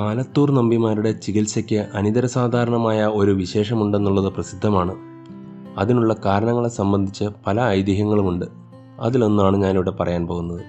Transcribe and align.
ആലത്തൂർ 0.00 0.50
നമ്പിമാരുടെ 0.50 1.12
ചികിത്സയ്ക്ക് 1.12 1.86
അനിതരസാധാരണമായ 1.94 3.04
ഒരു 3.04 3.30
വിശേഷമുണ്ടെന്നുള്ളത് 3.30 4.32
പ്രസിദ്ധമാണ്. 4.32 4.94
അതിനുള്ള 5.78 6.16
കാരണങ്ങളെ 6.24 6.68
സംബന്ധിച്ച് 6.68 7.24
പല 7.46 7.60
ഐതിഹ്യങ്ങളുമുണ്ട്. 7.60 8.46
അതിലൊന്നാണ് 9.00 9.56
ഞാനിവിടെ 9.56 9.90
പറയാൻ 9.90 10.26
പോകുന്നത്. 10.26 10.60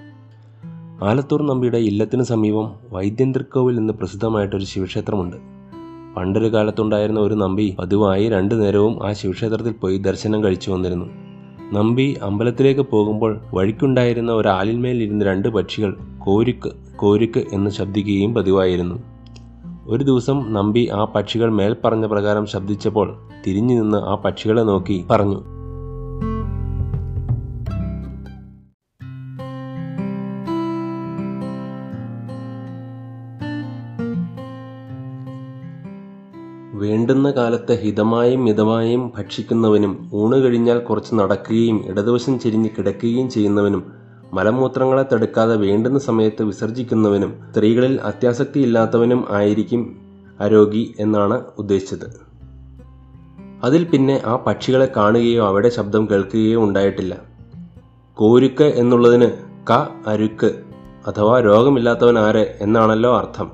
ആലത്തൂർ 1.04 1.42
നമ്പിയുടെ 1.42 1.78
ഇല്ലത്തിന് 1.78 2.22
സമീപം 2.22 2.70
വൈദ്യന്തിർക്കോവിൽ 2.92 3.76
എന്ന് 3.76 3.92
പ്രസിദ്ധമായിട്ടൊരു 3.92 4.64
ശിവക്ഷേത്രമുണ്ട്. 4.64 5.36
പണ്ടൊരു 6.16 6.52
കാലത്തുണ്ടായിരുന്ന 6.52 7.20
ഒരു 7.20 7.34
നമ്പി 7.34 7.76
പതിവായി 7.78 8.28
രണ്ടു 8.28 8.54
നേരവും 8.54 9.08
ആ 9.08 9.12
ശിവക്ഷേത്രത്തിൽ 9.12 9.72
പോയി 9.72 9.98
ദർശനം 9.98 10.44
കഴിച്ചു 10.44 10.70
വന്നിരുന്നു. 10.70 11.06
നമ്പി 11.72 12.18
അമ്പലത്തിലേക്ക് 12.22 12.80
പോകുമ്പോൾ 12.80 13.40
വഴിക്കുണ്ടായിരുന്ന 13.54 14.32
ഒരാലിന്മേലിരുന്ന് 14.32 15.24
രണ്ട് 15.24 15.48
പക്ഷികൾ 15.48 15.96
കോരിക്ക് 16.18 16.72
കോരിക്ക് 16.96 17.44
എന്ന് 17.52 17.70
ശബ്ദിക്കുകയും 17.70 18.34
പതിവായിരുന്നു. 18.34 19.09
ഒരു 19.90 20.04
ദിവസം 20.04 20.52
നമ്പി 20.52 20.88
ആ 20.92 21.04
പക്ഷികൾ 21.04 21.48
മേൽ 21.50 21.76
പറഞ്ഞ 21.84 22.06
പ്രകാരം 22.06 22.46
ശബ്ദിച്ചപ്പോൾ 22.46 23.08
തിരിഞ്ഞു 23.46 23.74
നിന്ന് 23.74 23.98
ആ 23.98 24.14
പക്ഷികളെ 24.24 24.62
നോക്കി 24.62 25.06
പറഞ്ഞു. 25.10 25.38
വേണ്ടുന്ന 36.74 37.30
കാലത്ത് 37.30 37.80
ഹിതമായും 37.82 38.44
മിതമായും 38.44 39.12
ഭക്ഷിക്കുന്നവനും 39.18 40.10
ഊണ് 40.12 40.36
കഴിഞ്ഞാൽ 40.36 40.78
കുറച്ച് 40.78 41.14
നടക്കുകയും 41.14 41.84
ഇടതുവശം 41.86 42.38
ചെരിഞ്ഞ് 42.38 42.70
കിടക്കുകയും 42.78 43.30
ചെയ്യുന്നവനും 43.30 43.82
മലമൂത്രങ്ങളെ 44.32 45.04
തടുക്കാതെ 45.12 45.56
വേണ്ടുന്ന 45.56 45.98
സമയത്ത് 45.98 46.42
വിസർജിക്കുന്നവനും 46.42 47.38
സ്ത്രീകളിൽ 47.50 48.00
അത്യാസക്തിയില്ലാത്തവനും 48.00 49.24
ആയിരിക്കും 49.30 49.96
അരോഗി 50.40 50.94
എന്നാണ് 50.98 51.44
ഉദ്ദേശിച്ചത്. 51.58 52.30
അതിൽ 53.64 53.84
പിന്നെ 53.84 54.22
ആ 54.24 54.36
പക്ഷികളെ 54.36 54.92
കാണുകയോ 54.96 55.46
അവിടെ 55.46 55.68
ശബ്ദം 55.68 56.08
കേൾക്കുകയോ 56.10 56.64
ഉണ്ടായിട്ടില്ല. 56.64 57.16
കോരുക്ക് 58.14 58.64
എന്നുള്ളതിന് 58.64 59.30
ക 59.70 59.72
അരുക്ക് 60.06 60.54
അഥവാ 61.06 61.40
രോഗമില്ലാത്തവൻ 61.40 62.18
ആര് 62.18 62.58
എന്നാണല്ലോ 62.60 63.18
അർത്ഥം. 63.18 63.50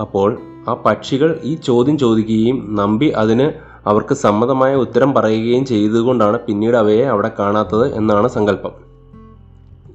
അപ്പോൾ 0.00 0.38
ആ 0.68 0.74
പക്ഷികൾ 0.74 1.40
ഈ 1.42 1.54
ചോദ്യം 1.54 1.98
ചോദിക്കുകയും 1.98 2.76
നമ്പി 2.76 3.06
അതിന് 3.06 3.52
അവർക്ക് 3.88 4.14
സമ്മതമായ 4.14 4.74
ഉത്തരം 4.74 5.14
പറയുകയും 5.14 5.66
ചെയ്തുകൊണ്ടാണ് 5.66 6.38
പിന്നീട് 6.38 6.76
അവയെ 6.76 7.04
അവിടെ 7.04 7.30
കാണാത്തത് 7.38 7.94
എന്നാണ് 7.94 8.28
സങ്കല്പം. 8.28 8.85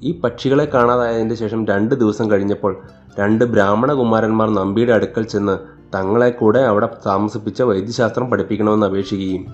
ഈ 0.04 0.20
പക്ഷികളെ 0.20 0.66
കാണാതായതിന്റെ 0.66 1.36
ശേഷം 1.36 1.68
രണ്ട് 1.68 1.96
ദിവസം 1.96 2.32
കഴിഞ്ഞപ്പോൾ 2.32 2.82
രണ്ട് 3.20 3.46
ബ്രാഹ്മണ 3.46 3.94
കുമാരന്മാർ 3.94 4.50
നമ്പിയുടെ 4.50 4.94
അടുക്കൽ 4.94 5.24
ചെന്ന് 5.24 5.58
തങ്ങളെ 5.96 6.30
കൂടെ 6.30 6.60
അവിടെ 6.60 6.90
താമസിപ്പിച്ച 7.06 7.62
വൈദ്യശാസ്ത്രം 7.62 8.30
പഠിപ്പിക്കണമെന്ന് 8.30 8.86
അപേക്ഷിക്കുകയും 8.86 9.46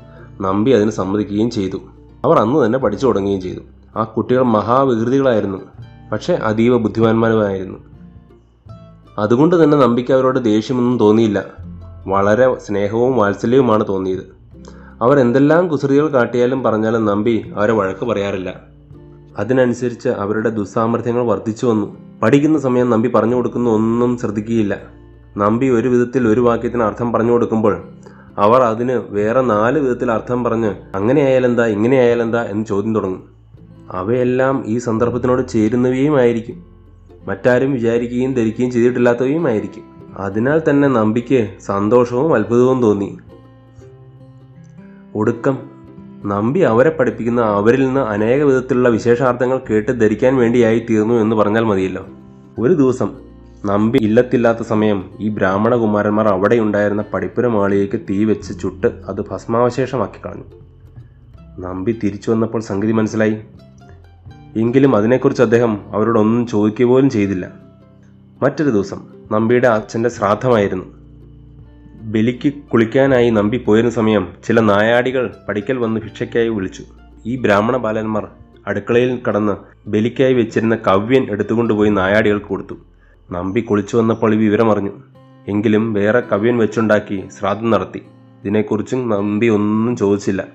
നമ്പി 0.41 0.71
അതിന് 0.71 0.91
സമ്മതിക്കുകയും 0.91 1.51
ചെയ്തു. 1.51 1.77
അവർ 2.25 2.37
അന്ന് 2.37 2.65
തന്നെ 2.65 2.79
പഠിച്ചു 2.79 3.05
തുടങ്ങുകയും 3.05 3.41
ചെയ്തു. 3.41 3.59
ആ 3.95 4.03
കുട്ടികൾ 4.03 4.41
മഹാവികൃതികളായിരുന്നു. 4.41 5.57
പക്ഷേ 6.11 6.33
അതീവ 6.33 6.77
ബുദ്ധിമാന്മാരുമായിരുന്നു. 6.77 7.79
അതുകൊണ്ട് 9.17 9.63
തന്നെ 9.63 9.77
നമ്പിക്ക് 9.77 10.13
അവരോട് 10.13 10.45
ദേഷ്യമൊന്നും 10.45 10.99
തോന്നിയില്ല. 10.99 11.45
വളരെ 12.07 12.55
സ്നേഹവും 12.55 13.17
വാത്സല്യവുമാണ് 13.17 13.87
തോന്നിയത്. 13.87 14.35
അവർ 15.01 15.19
എന്തെല്ലാം 15.19 15.67
കുസൃതികൾ 15.67 16.07
കാട്ടിയാലും 16.07 16.63
പറഞ്ഞാലും 16.63 17.05
നമ്പി 17.05 17.51
അവരെ 17.55 17.73
വഴക്ക് 17.73 18.05
പറയാറില്ല. 18.05 18.76
അതിനനുസരിച്ച് 19.37 20.09
അവരുടെ 20.09 20.49
ദുസ്സാമർഥ്യങ്ങൾ 20.49 21.21
വർദ്ധിച്ചു 21.21 21.65
വന്നു. 21.65 21.97
പഠിക്കുന്ന 22.23 22.59
സമയം 22.59 22.89
നമ്പി 22.89 23.07
പറഞ്ഞു 23.07 23.35
കൊടുക്കുന്ന 23.35 23.69
ഒന്നും 23.69 24.17
ശ്രദ്ധിക്കുകയില്ല. 24.17 24.81
നമ്പി 25.37 25.65
ഒരു 25.65 25.87
വിധത്തിൽ 25.87 26.27
ഒരു 26.27 26.39
വാക്യത്തിന് 26.39 26.83
അർത്ഥം 26.83 27.13
പറഞ്ഞു 27.13 27.31
കൊടുക്കുമ്പോൾ 27.31 27.83
അവർ 28.37 28.61
അതിന് 28.61 29.01
വേറെ 29.09 29.41
നാല് 29.41 29.79
വിധത്തിൽ 29.79 30.11
അർത്ഥം 30.11 30.43
പറഞ്ഞ് 30.43 30.75
അങ്ങനെ 30.95 31.21
ആയാലെന്താ 31.21 31.65
ഇങ്ങനെ 31.65 31.97
ആയാലെന്താ 31.97 32.43
എന്ന് 32.43 32.65
ചോദ്യം 32.65 32.95
തുടങ്ങും. 32.95 33.23
അവയെല്ലാം 33.91 34.63
ഈ 34.65 34.77
സന്ദർഭത്തിനോട് 34.77 35.47
ചേരുന്നവയുമായിരിക്കും 35.47 36.65
മറ്റാരും 37.27 37.73
വിചാരിക്കുകയും 37.73 38.33
ധരിക്കുകയും 38.33 38.71
ചെയ്തിട്ടില്ലാത്തവയുമായിരിക്കും 38.71 39.83
അതിനാൽ 40.17 40.61
തന്നെ 40.69 40.87
നമ്പിക്ക് 40.87 41.49
സന്തോഷവും 41.61 42.35
അത്ഭുതവും 42.35 42.81
തോന്നി. 42.81 43.17
ഒടുക്കം 45.15 45.76
നമ്പി 46.25 46.59
അവരെ 46.59 46.89
പഠിപ്പിക്കുന്ന 46.89 47.41
അവരിൽ 47.41 47.85
നിന്ന് 47.85 47.99
അനേക 47.99 48.43
വിധത്തിലുള്ള 48.43 48.89
വിശേഷാർത്ഥങ്ങൾ 48.89 49.59
കേട്ട് 49.69 50.01
ധരിക്കാൻ 50.01 50.35
വേണ്ടിയായി 50.35 50.85
തീർന്നു 50.89 51.13
എന്ന് 51.13 51.35
പറഞ്ഞാൽ 51.35 51.63
മതിയല്ലോ. 51.63 52.07
ഒരു 52.59 52.73
ദിവസം 52.73 53.15
നമ്പി 53.65 53.97
ഇല്ലത്തില്ലാത്ത 53.97 54.59
സമയം 54.59 55.09
ഈ 55.19 55.29
ബ്രാഹ്മണകുമാരന്മാർ 55.29 56.27
അവിടെ 56.27 56.55
ഉണ്ടായിരുന്ന 56.55 57.03
പഠിപ്പുര 57.13 57.47
മാളികയ്ക്ക് 57.47 57.99
തീ 58.09 58.23
വെച്ച് 58.23 58.59
ചുട്ട് 58.59 58.87
അത് 58.87 59.21
ഭസ്മാവശേഷമാക്കി 59.21 60.25
കളഞ്ഞു. 60.25 60.43
നമ്പി 61.59 61.99
തിരിച്ചു 62.03 62.31
വന്നപ്പോൾ 62.31 62.61
സംഗതി 62.61 62.91
മനസ്സിലായി. 62.91 63.37
എങ്കിലും 64.55 64.95
അതിനെക്കുറിച്ച് 64.95 65.43
അദ്ദേഹം 65.43 65.81
അവരോടൊന്നും 65.95 66.47
ചോദിക്കുക 66.47 66.85
പോലും 66.85 67.09
ചെയ്തില്ല. 67.09 67.51
മറ്റൊരു 68.43 68.69
ദിവസം 68.69 69.01
നമ്പിയുടെ 69.31 69.67
അച്ഛന്റെ 69.67 70.09
ശ്രാദ്ധമായിരുന്നു. 70.09 70.96
ബലിക്ക് 72.07 72.53
കുളിക്കാനായി 72.53 73.29
നമ്പി 73.29 73.57
പോയിരുന്ന 73.57 73.93
സമയം 73.93 74.27
ചില 74.43 74.59
നായാടികൾ 74.59 75.33
പടിക്കൽ 75.47 75.77
വന്ന് 75.77 76.01
ഭിക്ഷയ്ക്കായി 76.01 76.47
വിളിച്ചു. 76.47 76.83
ഈ 77.25 77.35
ബ്രാഹ്മണ 77.35 77.77
ബാലന്മാർ 77.77 78.27
അടുക്കളയിൽ 78.67 79.19
കടന്ന് 79.27 79.55
ബലിക്കായി 79.89 80.33
വെച്ചിരുന്ന 80.33 80.75
കവ്യൻ 80.75 81.27
എടുത്തുകൊണ്ടുപോയി 81.31 81.89
നായാടികൾക്ക് 81.89 82.45
കൊടുത്തു. 82.45 82.75
നമ്പി 83.31 83.61
കുളിച്ചു 83.61 83.97
വന്നപ്പോൾ 83.97 84.33
ഈ 84.33 84.37
വിവരമറിഞ്ഞു 84.37 84.91
എങ്കിലും 85.47 85.93
വേറെ 85.93 86.19
കവ്യൻ 86.19 86.57
വെച്ചുണ്ടാക്കി 86.57 87.23
ശ്രാദ്ധം 87.39 87.69
നടത്തി. 87.69 87.97
ഇതിനെക്കുറിച്ചും 88.43 89.09
നമ്പി 89.09 89.47
ഒന്നും 89.47 89.97
ചോദിച്ചില്ല. 89.97 90.45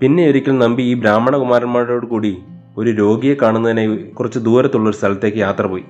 പിന്നെ 0.00 0.26
ഒരിക്കൽ 0.28 0.58
നമ്പി 0.58 0.82
ഈ 0.82 0.94
ബ്രാഹ്മണകുമാരന്മാരോട് 0.94 2.06
കൂടി 2.06 2.38
ഒരു 2.76 2.90
രോഗിയെ 2.90 3.34
കാണുന്നതിനെ 3.34 3.96
കുറച്ച് 3.96 4.38
ദൂരത്തുള്ളൊരു 4.38 4.96
സ്ഥലത്തേക്ക് 4.96 5.38
യാത്ര 5.38 5.66
പോയി. 5.66 5.84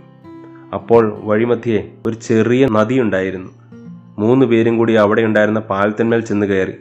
അപ്പോൾ 0.75 1.19
വഴിമധ്യേ 1.25 1.93
ഒരു 2.07 2.15
ചെറിയ 2.15 2.67
നദിയുണ്ടായിരുന്നു 2.73 3.64
മൂന്ന് 4.25 4.47
പേരും 4.47 4.79
കൂടി 4.79 4.93
അവിടെ 4.93 5.23
ഉണ്ടായിരുന്ന 5.23 5.61
പാലത്തിന്മേൽ 5.61 6.21
ചെന്ന് 6.21 6.47
കയറി. 6.47 6.73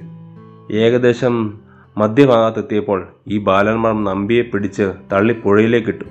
ഏകദേശം 0.75 1.59
മധ്യഭാഗത്തെത്തിയപ്പോൾ 1.97 3.07
ഈ 3.27 3.37
ബാലന്മാർ 3.37 4.03
നമ്പിയെ 4.03 4.41
പിടിച്ച് 4.41 4.91
തള്ളി 5.11 5.33
പുഴയിലേക്കിട്ടു 5.33 6.03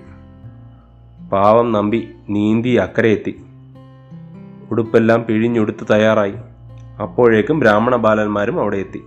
പാവം 1.33 1.73
നമ്പി 1.73 2.09
നീന്തി 2.31 2.69
അക്കരെ 2.69 3.09
എത്തി. 3.09 3.35
ഉടുപ്പെല്ലാം 4.71 5.25
പിഴിഞ്ഞുടുത്ത് 5.25 5.87
തയ്യാറായി. 5.91 6.35
അപ്പോഴേക്കും 7.03 7.59
ബ്രാഹ്മണ 7.59 7.97
ബാലന്മാരും 7.97 8.61
അവിടെ 8.61 8.77
എത്തി. 8.77 9.03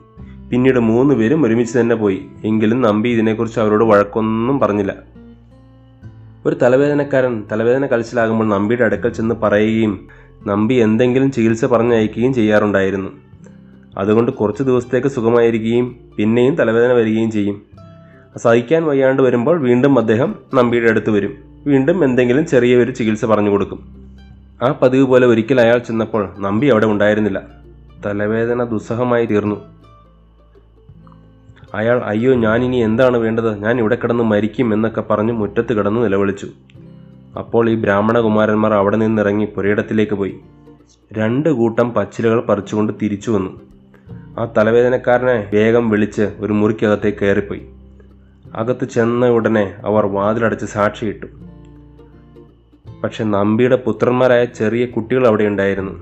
പിന്നീട് 0.50 0.80
മൂന്ന് 0.80 1.16
പേരും 1.16 1.46
ഒരുമിച്ച് 1.46 1.80
തന്നെ 1.80 1.96
പോയി. 1.96 2.26
എങ്കിലും 2.46 2.82
നമ്പി 2.82 3.10
ഇതിനെക്കുറിച്ച് 3.10 3.60
അവരോട് 3.60 3.84
വഴക്കൊന്നും 3.84 4.60
പറഞ്ഞില്ല. 4.60 4.96
ഒരു 6.46 6.56
തലവേദനക്കാരൻ 6.62 7.44
തലവേദന 7.52 7.86
കളിച്ചിലാകുമ്പോൾ 7.86 8.48
നമ്പിയുടെ 8.48 8.84
അടുക്കൽ 8.84 9.10
ചെന്ന് 9.10 9.36
പറയുകയും 9.36 10.08
നമ്പി 10.48 10.74
എന്തെങ്കിലും 10.74 11.32
ചികിത്സ 11.32 11.66
പറഞ്ഞയക്കുകയും 11.66 12.34
ചെയ്യാറുണ്ടായിരുന്നു. 12.34 13.10
അതുകൊണ്ട് 13.98 14.32
കുറച്ച് 14.32 14.64
ദിവസത്തേക്ക് 14.64 15.08
സുഖമായിരിക്കുകയും 15.08 15.96
പിന്നെയും 16.18 16.56
തലവേദന 16.56 16.94
വരികയും 16.94 17.32
ചെയ്യും. 17.32 17.62
സഹിക്കാൻ 18.38 18.84
വയ്യാണ്ട് 18.84 19.22
വരുമ്പോൾ 19.22 19.60
വീണ്ടും 19.60 20.00
അദ്ദേഹം 20.00 20.36
നമ്പിയുടെ 20.54 20.90
അടുത്ത് 20.90 21.10
വരും. 21.10 21.34
വീണ്ടും 21.68 22.04
എന്തെങ്കിലും 22.04 22.46
ചെറിയൊരു 22.46 22.92
ചികിത്സ 22.92 23.26
പറഞ്ഞു 23.26 23.50
കൊടുക്കും. 23.50 23.96
ആ 24.64 24.72
പതിവ് 24.82 25.04
പോലെ 25.04 25.28
ഒരിക്കൽ 25.28 25.62
അയാൾ 25.62 25.78
ചെന്നപ്പോൾ 25.78 26.34
നമ്പി 26.38 26.68
അവിടെ 26.68 26.86
ഉണ്ടായിരുന്നില്ല. 26.86 27.42
തലവേദന 28.06 28.64
ദുസ്സഹമായി 28.64 29.26
തീർന്നു. 29.26 29.62
അയാൾ 31.74 32.02
അയ്യോ 32.06 32.34
ഞാനിനി 32.36 32.78
എന്താണ് 32.78 33.18
വേണ്ടത്? 33.18 33.64
ഞാൻ 33.64 33.80
ഇവിടെ 33.80 33.96
കിടന്ന് 33.96 34.24
മരിക്കും 34.24 34.74
എന്നൊക്കെ 34.74 35.02
പറഞ്ഞ് 35.02 35.32
മുറ്റത്ത് 35.32 35.74
കിടന്ന് 35.74 36.04
നിലവിളിച്ചു. 36.04 36.48
അപ്പോൾ 37.40 37.70
ഈ 37.70 37.76
ബ്രാഹ്മണ 37.76 38.20
കുമാരന്മാർ 38.20 38.74
അവിടെ 38.74 38.98
നിന്നിറങ്ങി 38.98 39.46
പുരയിടത്തിലേക്ക് 39.46 40.14
പോയി. 40.14 40.36
രണ്ട് 41.14 41.50
കൂട്ടം 41.50 41.94
പച്ചിലകൾ 41.94 42.42
പറിച്ചുകൊണ്ട് 42.42 42.94
തിരിച്ചു 43.02 43.32
വന്നു. 43.32 43.62
ആ 44.40 44.46
തലവേദനക്കാരനെ 44.58 45.50
വേഗം 45.54 45.90
വിളിച്ച് 45.90 46.36
ഒരു 46.40 46.54
മുറിക്കകത്തേക്ക് 46.54 47.20
കയറിപ്പോയി. 47.20 47.70
അകത്ത് 48.56 48.86
ചെന്ന 48.86 49.28
ഉടനെ 49.28 49.76
അവർ 49.86 50.06
വാതിലടച്ച് 50.06 50.66
സാക്ഷിയിട്ടു. 50.66 51.28
പക്ഷെ 53.04 53.24
നമ്പിയുടെ 53.24 53.76
പുത്രന്മാരായ 53.76 54.46
ചെറിയ 54.46 54.86
കുട്ടികൾ 54.86 55.28
അവിടെ 55.28 55.44
ഉണ്ടായിരുന്നു. 55.44 55.94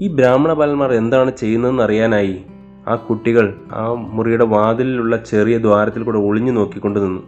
ഈ 0.00 0.08
ബ്രാഹ്മണ 0.08 0.52
ബാലന്മാർ 0.52 0.92
എന്താണ് 0.92 1.36
ചെയ്യുന്നതെന്ന് 1.36 1.82
അറിയാനായി 1.82 2.44
ആ 2.88 2.94
കുട്ടികൾ 2.94 3.54
ആ 3.72 3.88
മുറിയുടെ 3.92 4.44
വാതിലിലുള്ള 4.44 5.16
ചെറിയ 5.16 5.58
ദ്വാരത്തിൽ 5.58 6.02
കൂടെ 6.02 6.18
ഒളിഞ്ഞു 6.18 6.52
നോക്കിക്കൊണ്ട് 6.52 6.98
നിന്നു. 6.98 7.22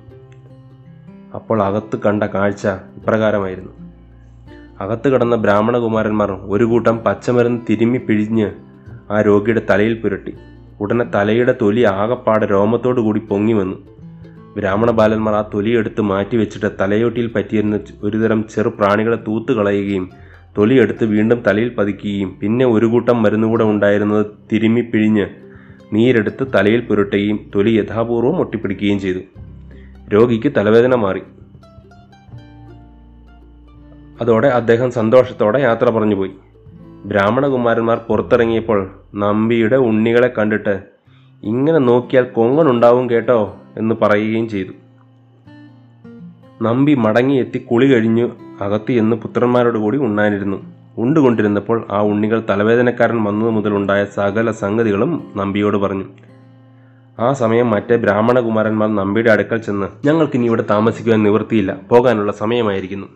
അപ്പോൾ 1.35 1.63
അകത്ത് 1.63 1.99
കണ്ട 2.07 2.23
കാഴ്ച 2.23 2.69
ഇപ്രകാരമായിരുന്നു. 2.69 3.73
അകത്ത് 4.81 5.09
കിടന്ന 5.09 5.37
ബ്രാഹ്മണകുമാരന്മാർ 5.37 6.33
ഒരു 6.33 6.65
കൂട്ടം 6.65 6.99
പച്ചമരുന്ന് 6.99 7.61
തിരുമ്മി 7.71 7.99
പിഴിഞ്ഞ് 7.99 8.51
ആ 9.11 9.23
രോഗിയുടെ 9.23 9.63
തലയിൽ 9.71 9.95
പുരട്ടി. 9.95 10.35
ഉടനെ 10.81 11.05
തലയുടെ 11.05 11.55
തൊലി 11.63 11.81
ആകപ്പാടെ 11.81 12.47
രോമത്തോടു 12.47 13.01
കൂടി 13.01 13.21
പൊങ്ങി 13.21 13.53
വന്നു. 13.53 13.77
ബ്രാഹ്മണ 14.57 14.91
ബാലന്മാർ 14.91 15.35
ആ 15.35 15.51
തൊലിയെടുത്ത് 15.55 16.01
മാറ്റി 16.01 16.37
വെച്ചിട്ട് 16.37 16.73
തലയോട്ടിയിൽ 16.81 17.27
പറ്റിയിരുന്ന 17.27 17.81
ഒരുതരം 18.03 18.45
ചെറു 18.55 18.69
പ്രാണികളെ 18.69 19.17
തൂത്ത് 19.17 19.53
കളയുകയും 19.53 20.11
തൊലിയെടുത്ത് 20.59 21.05
വീണ്ടും 21.05 21.43
തലയിൽ 21.47 21.69
പതിക്കുകയും 21.69 22.39
പിന്നെ 22.43 22.67
ഒരു 22.67 22.87
കൂട്ടം 22.87 23.23
മരുന്നുകൂടെ 23.23 23.65
ഉണ്ടായിരുന്നത് 23.65 24.27
തിരുമ്മി 24.53 24.81
പിഴിഞ്ഞ് 24.81 25.27
നീരെടുത്ത് 25.93 26.47
തലയിൽ 26.55 26.81
പുരട്ടുകയും 26.81 27.51
തൊലി 27.55 27.71
യഥാപൂർവം 27.71 28.39
ഒട്ടിപ്പിടിക്കുകയും 28.39 29.01
ചെയ്തു. 29.01 29.19
രോഗിക്ക് 30.09 30.53
തലവേദന 30.57 30.95
മാറി. 30.95 31.23
അതോടെ 34.21 34.49
അദ്ദേഹം 34.49 34.91
സന്തോഷത്തോടെ 34.91 35.59
യാത്ര 35.59 35.91
പറഞ്ഞു 35.91 36.15
പോയി. 36.15 36.31
ബ്രാഹ്മണകുമാരന്മാർ 37.05 38.01
പുറത്തിറങ്ങിയപ്പോൾ 38.09 38.91
നമ്പിയുടെ 39.15 39.77
ഉണ്ണികളെ 39.77 40.29
കണ്ടിട്ട് 40.39 40.83
ഇങ്ങനെ 41.43 41.79
നോക്കിയാൽ 41.79 42.25
കൊങ്ങനുണ്ടാവും 42.25 43.11
കേട്ടോ 43.11 43.57
എന്ന് 43.77 43.95
പറയുകയും 44.03 44.49
ചെയ്തു. 44.49 44.73
നമ്പി 46.63 46.95
മടങ്ങിയെത്തി 46.95 47.59
കുളി 47.59 47.87
കഴിഞ്ഞു 47.87 48.31
അകത്ത് 48.61 48.93
എന്ന് 48.93 49.17
പുത്രന്മാരോട് 49.17 49.79
കൂടി 49.79 49.99
ഉണ്ണാനിരുന്നു. 49.99 50.67
ഉണ്ടുകൊണ്ടിരുന്നപ്പോൾ 50.99 51.87
ആ 51.91 52.03
ഉണ്ണികൾ 52.03 52.45
തലവേദനക്കാരൻ 52.51 53.25
വന്നത് 53.25 53.51
മുതലുണ്ടായ 53.51 54.05
സകല 54.05 54.51
സംഗതികളും 54.51 55.33
നമ്പിയോട് 55.37 55.77
പറഞ്ഞു. 55.77 56.05
ആ 57.21 57.33
സമയം 57.33 57.71
മറ്റേ 57.71 57.97
ബ്രാഹ്മണകുമാരന്മാർ 57.97 58.95
നമ്പിയുടെ 58.95 59.31
അടുക്കൽ 59.31 59.57
ചെന്ന് 59.57 60.07
ഞങ്ങൾക്കിനി 60.07 60.47
ഇവിടെ 60.47 60.65
താമസിക്കുവാൻ 60.71 61.23
നിവൃത്തിയില്ല. 61.23 61.77
പോകാനുള്ള 61.89 62.33
സമയമായിരിക്കുന്നു. 62.33 63.07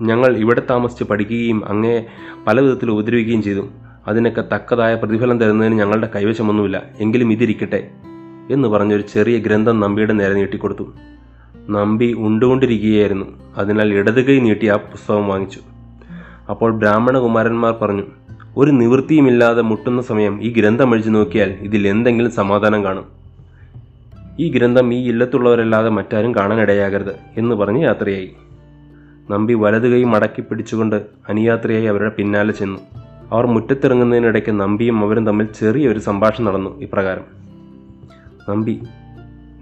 ഞങ്ങൾ 0.00 0.36
ഇവിടെ 0.36 0.62
താമസിച്ച് 0.70 1.04
പഠിക്കുകയും 1.04 1.68
അങ്ങേ 1.68 2.04
പല 2.46 2.60
വിധത്തിൽ 2.60 2.90
ഉപദ്രവിക്കുകയും 2.90 3.42
ചെയ്തു. 3.42 3.68
അതിനൊക്കെ 4.08 4.40
തക്കതായ 4.40 4.94
പ്രതിഫലം 4.94 5.40
തരുന്നതിന് 5.40 5.78
ഞങ്ങളുടെ 5.78 6.08
കൈവശമൊന്നുമില്ല. 6.14 6.82
എങ്കിലും 7.00 7.32
ഇതിരിക്കട്ടെ 7.32 7.90
എന്ന് 8.50 8.68
പറഞ്ഞൊരു 8.68 9.02
ചെറിയ 9.02 9.38
ഗ്രന്ഥം 9.38 9.80
നമ്പിയുടെ 9.80 10.12
നേരെ 10.12 10.34
നീട്ടിക്കൊടുത്തു. 10.34 10.92
നമ്പി 11.68 12.14
ഉണ്ടുകൊണ്ടിരിക്കുകയായിരുന്നു. 12.18 13.26
അതിനാൽ 13.56 13.94
ഇടത് 13.94 14.24
കൈ 14.24 14.40
നീട്ടി 14.40 14.66
ആ 14.66 14.76
പുസ്തകം 14.76 15.28
വാങ്ങിച്ചു. 15.28 15.60
അപ്പോൾ 16.50 16.72
ബ്രാഹ്മണകുമാരന്മാർ 16.72 17.72
പറഞ്ഞു 17.72 18.02
ഒരു 18.56 18.70
നിവൃത്തിയുമില്ലാതെ 18.70 19.62
മുട്ടുന്ന 19.62 20.02
സമയം 20.02 20.42
ഈ 20.42 20.52
ഗ്രന്ഥം 20.52 20.92
അഴിച്ചു 20.92 21.10
നോക്കിയാൽ 21.10 21.50
ഇതിൽ 21.50 21.88
എന്തെങ്കിലും 21.88 22.30
സമാധാനം 22.30 22.84
കാണും. 22.84 23.21
ഈ 24.38 24.48
ഗ്രന്ഥം 24.50 24.94
ഈ 24.94 25.08
ഇല്ലത്തുള്ളവരല്ലാതെ 25.08 25.88
മറ്റാരും 25.88 26.34
കാണാനിടയാകരുത് 26.34 27.12
എന്ന് 27.36 27.54
പറഞ്ഞ് 27.54 27.82
യാത്രയായി. 27.82 28.32
നമ്പി 29.30 29.54
വലതു 29.54 29.88
കൈ 29.88 30.04
മടക്കി 30.04 30.40
പിടിച്ചുകൊണ്ട് 30.40 31.02
അനുയാത്രയായി 31.28 31.84
അവരുടെ 31.84 32.10
പിന്നാലെ 32.10 32.52
ചെന്നു. 32.52 32.78
അവർ 33.30 33.46
മുറ്റത്തിറങ്ങുന്നതിനിടയ്ക്ക് 33.46 34.50
നമ്പിയും 34.50 35.04
അവരും 35.04 35.26
തമ്മിൽ 35.26 35.46
ചെറിയൊരു 35.46 35.98
സംഭാഷണം 35.98 36.46
നടന്നു 36.46 36.80
ഇപ്രകാരം. 36.80 37.24
നമ്പി 38.48 38.80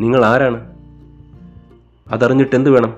നിങ്ങൾ 0.00 0.24
ആരാണ്? 0.24 0.72
അതറിഞ്ഞിട്ട് 2.12 2.56
എന്ത് 2.56 2.70
വേണം? 2.70 2.94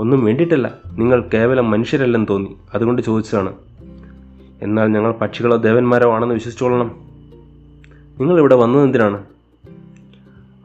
ഒന്നും 0.00 0.24
വേണ്ടിയിട്ടല്ല 0.24 0.78
നിങ്ങൾ 0.98 1.24
കേവലം 1.34 1.70
മനുഷ്യരല്ലെന്ന് 1.70 2.26
തോന്നി. 2.30 2.56
അതുകൊണ്ട് 2.74 3.02
ചോദിച്ചതാണ്. 3.02 3.52
എന്നാൽ 4.62 4.86
ഞങ്ങൾ 4.86 5.12
പക്ഷികളോ 5.12 5.56
ദേവന്മാരോ 5.56 6.12
ആണെന്ന് 6.12 6.34
വിശ്വസിച്ചോളണം. 6.34 6.96
നിങ്ങൾ 8.18 8.38
ഇവിടെ 8.38 8.54
വന്നത് 8.54 8.82
എന്തിനാണ്? 8.82 9.35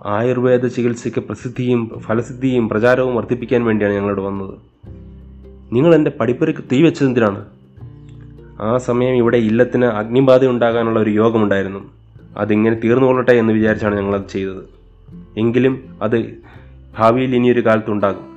ആയുർവേദ 0.06 0.68
ചികിത്സയ്ക്ക് 0.68 1.19
പ്രസിദ്ധിയും 1.19 2.00
ഫലസിദ്ധിയും 2.00 2.69
പ്രചാരവും 2.69 3.15
വർദ്ധിപ്പിക്കാൻ 3.15 3.63
വേണ്ടിയാണ് 3.65 3.94
ഞങ്ങളോട് 3.95 4.21
വന്നത്. 4.21 4.59
നിങ്ങൾ 5.74 5.95
എന്റെ 5.95 6.12
പഠിപ്പുരയ്ക്ക് 6.19 6.62
തീ 6.71 6.83
വെച്ചത് 6.83 7.07
എന്തിനാണ്? 7.07 7.45
ആ 8.62 8.77
സമയം 8.77 9.15
ഇവിടെ 9.15 9.38
ഇല്ലത്തിന് 9.38 9.86
അഗ്നിബാധ 9.86 10.45
ഉണ്ടാകാനുള്ള 10.45 11.00
ഒരു 11.00 11.09
യോഗമുണ്ടായിരുന്നു. 11.09 11.89
അതിങ്ങനെ 12.38 12.75
തീർന്നുകൊള്ളട്ടെ 12.83 13.31
എന്ന് 13.31 13.53
വിചാരിച്ചാണ് 13.53 13.95
ഞങ്ങളത് 13.95 14.30
ചെയ്തത്. 14.30 14.63
എങ്കിലും 15.38 15.98
അത് 16.01 16.33
ഭാവിയിൽ 16.98 17.36
ഇനിയൊരു 17.36 17.65
കാലത്തുണ്ടാകും 17.65 18.31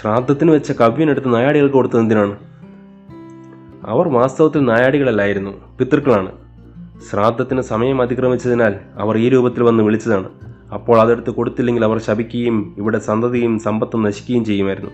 ശ്രാദ്ധത്തിന് 0.00 0.50
വെച്ച 0.50 0.72
കവ്യനെടുത്ത് 0.72 1.34
നായാടികൾക്ക് 1.34 1.74
കൊടുത്തത് 1.74 2.00
എന്തിനാണ്? 2.00 2.38
അവർ 3.86 4.08
വാസ്തവത്തിൽ 4.08 4.64
നായാടികളല്ലായിരുന്നു 4.64 5.50
പിതൃക്കളാണ്. 5.78 6.43
ശ്രാദ്ധത്തിന് 7.10 7.60
സമയം 7.60 8.02
അതിക്രമിച്ചതിനാൽ 8.02 8.74
അവർ 8.98 9.18
ഈ 9.18 9.28
രൂപത്തിൽ 9.28 9.62
വന്ന് 9.62 9.84
വിളിച്ചതാണ്. 9.84 10.28
അപ്പോൾ 10.74 11.00
അതെടുത്ത് 11.00 11.30
കൊടുത്തില്ലെങ്കിൽ 11.30 11.84
അവർ 11.84 12.00
ശപിക്കുകയും 12.00 12.74
ഇവിടെ 12.78 12.98
സന്തതിയും 12.98 13.58
സമ്പത്തും 13.58 14.02
നശിക്കുകയും 14.02 14.44
ചെയ്യുമായിരുന്നു. 14.44 14.90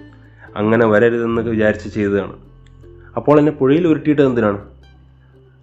അങ്ങനെ 0.56 0.87
വരരുതെന്ന് 0.87 1.43
വിചാരിച്ച് 1.43 1.88
ചെയ്തതാണ്. 1.88 2.32
അപ്പോൾ 3.17 3.38
എന്നെ 3.38 3.52
പുഴയിൽ 3.52 3.87
ഉരുട്ടിയിട്ട് 3.87 4.23
എന്തിനാണ്? 4.23 4.61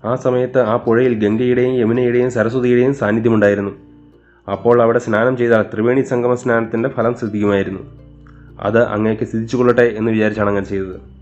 ആ 0.05 0.15
സമയത്ത് 0.15 0.59
ആ 0.59 0.77
പുഴയിൽ 0.77 1.27
ഗംഗയുടെയും 1.27 1.79
യമുനയുടെയും 1.79 2.31
സരസ്വതിയുടെയും 2.31 2.93
സാന്നിധ്യമുണ്ടായിരുന്നു. 2.93 3.71
അപ്പോൾ 4.51 4.81
അവിടെ 4.81 4.99
സ്നാനം 4.99 5.37
ചെയ്താൽ 5.37 5.61
ത്രിവേണി 5.61 6.01
സംഗമ 6.01 6.33
സ്നാനത്തിന്റെ 6.33 6.89
ഫലം 6.89 7.13
സിദ്ധിക്കുമായിരുന്നു. 7.13 7.79
അത് 8.59 8.83
അങ്ങേക്ക് 8.83 9.23
സിദ്ധിച്ചുകൊള്ളട്ടെ 9.23 9.81
എന്ന് 9.81 10.11
വിചാരിച്ചാണ് 10.11 10.47
അങ്ങനെ 10.47 10.65
ചെയ്തത്. 10.65 11.16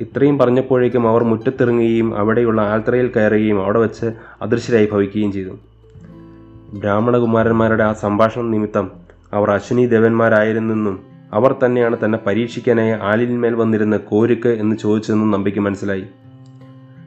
ഇത്രയും 0.00 0.38
പറഞ്ഞപ്പോഴേക്കും 0.38 1.08
അവർ 1.08 1.22
മുറ്റത്തിറങ്ങുകയും 1.22 2.18
അവിടെയുള്ള 2.18 2.62
ആൽത്തറയിൽ 2.62 3.12
കയറുകയും 3.16 3.64
അവിടെ 3.64 3.78
വെച്ച് 3.78 4.06
അദൃശ്യരായി 4.42 4.88
ഭവിക്കുകയും 4.92 5.32
ചെയ്തു. 5.32 5.50
ബ്രാഹ്മണകുമാരന്മാരുടെ 6.72 7.84
ആ 7.84 7.92
സംഭാഷണം 7.92 8.50
നിമിത്തം 8.50 8.90
അവർ 9.32 9.50
അശ്വിനി 9.50 9.86
ദേവന്മാരായിരുന്നെന്നും 9.86 11.00
അവർ 11.32 11.54
തന്നെയാണ് 11.64 11.96
തന്നെ 12.04 12.18
പരീക്ഷിക്കാനായി 12.26 12.90
ആലിന്മേൽ 12.90 13.54
വന്നിരുന്ന 13.54 13.96
കോരുക്ക് 13.96 14.48
എന്ന് 14.48 14.76
ചോദിച്ചതെന്നും 14.76 15.30
നമ്പിക്ക് 15.30 15.58
മനസ്സിലായി. 15.58 16.04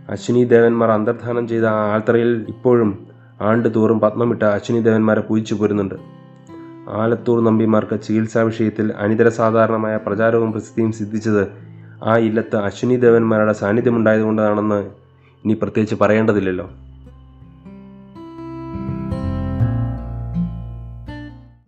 അശ്വിനി 0.09 0.43
ദേവന്മാർ 0.43 0.91
അന്തർധാനം 0.91 1.47
ചെയ്ത 1.47 1.65
ആ 1.65 1.93
ആൽത്തറയിൽ 1.93 2.45
ഇപ്പോഴും 2.49 3.07
ആണ്ടുതോറും 3.41 3.99
പത്മമിട്ട 3.99 4.43
അശ്വിനി 4.43 4.81
ദേവന്മാരെ 4.81 5.21
പൂജിച്ചു 5.21 5.55
പോരുന്നുണ്ട്. 5.55 5.95
ആലത്തൂർ 6.89 7.43
നമ്പിമാർക്ക് 7.43 8.01
ചികിത്സാ 8.01 8.41
വിഷയത്തിൽ 8.41 8.93
അനിതര 8.99 9.29
സാധാരണമായ 9.29 9.99
പ്രചാരവും 10.07 10.51
പ്രസിദ്ധിയും 10.51 10.91
സിദ്ധിച്ചത് 10.91 11.70
ആ 12.03 12.17
ഇല്ലത്ത് 12.17 12.55
അശ്വിനി 12.57 12.95
ദേവന്മാരുടെ 12.95 13.53
സാന്നിധ്യമുണ്ടായതുകൊണ്ടാണെന്ന് 13.53 14.79
ഇനി 15.43 15.53
പ്രത്യേകിച്ച് 15.53 15.95
പറയേണ്ടതില്ലല്ലോ. 15.95 16.65